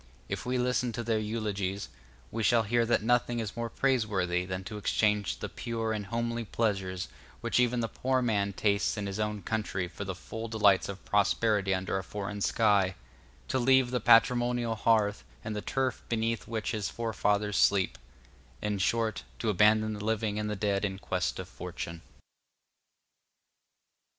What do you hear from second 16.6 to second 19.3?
his forefathers sleep; in short,